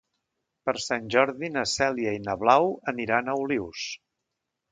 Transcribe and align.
Per 0.69 0.73
Sant 0.83 1.09
Jordi 1.15 1.49
na 1.57 1.65
Cèlia 1.73 2.15
i 2.19 2.23
na 2.29 2.35
Blau 2.45 2.73
aniran 2.93 3.29
a 3.29 3.35
Olius. 3.45 3.85